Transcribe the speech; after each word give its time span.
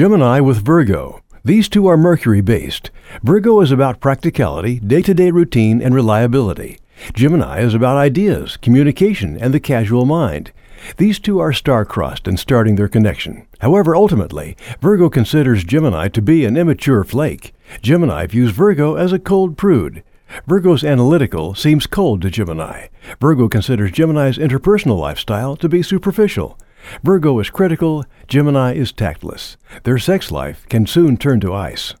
Gemini 0.00 0.40
with 0.40 0.64
Virgo. 0.64 1.20
These 1.44 1.68
two 1.68 1.86
are 1.86 1.98
Mercury 1.98 2.40
based. 2.40 2.90
Virgo 3.22 3.60
is 3.60 3.70
about 3.70 4.00
practicality, 4.00 4.80
day 4.80 5.02
to 5.02 5.12
day 5.12 5.30
routine, 5.30 5.82
and 5.82 5.94
reliability. 5.94 6.78
Gemini 7.12 7.60
is 7.60 7.74
about 7.74 7.98
ideas, 7.98 8.56
communication, 8.56 9.36
and 9.36 9.52
the 9.52 9.60
casual 9.60 10.06
mind. 10.06 10.52
These 10.96 11.18
two 11.18 11.38
are 11.38 11.52
star-crossed 11.52 12.26
in 12.26 12.38
starting 12.38 12.76
their 12.76 12.88
connection. 12.88 13.46
However, 13.58 13.94
ultimately, 13.94 14.56
Virgo 14.80 15.10
considers 15.10 15.64
Gemini 15.64 16.08
to 16.08 16.22
be 16.22 16.46
an 16.46 16.56
immature 16.56 17.04
flake. 17.04 17.52
Gemini 17.82 18.24
views 18.24 18.52
Virgo 18.52 18.94
as 18.94 19.12
a 19.12 19.18
cold 19.18 19.58
prude. 19.58 20.02
Virgo's 20.46 20.82
analytical 20.82 21.54
seems 21.54 21.86
cold 21.86 22.22
to 22.22 22.30
Gemini. 22.30 22.86
Virgo 23.20 23.50
considers 23.50 23.90
Gemini's 23.90 24.38
interpersonal 24.38 24.98
lifestyle 24.98 25.56
to 25.56 25.68
be 25.68 25.82
superficial. 25.82 26.58
Virgo 27.02 27.38
is 27.38 27.50
critical, 27.50 28.04
Gemini 28.28 28.74
is 28.74 28.92
tactless. 28.92 29.56
Their 29.84 29.98
sex 29.98 30.30
life 30.30 30.66
can 30.68 30.86
soon 30.86 31.16
turn 31.16 31.40
to 31.40 31.54
ice. 31.54 31.94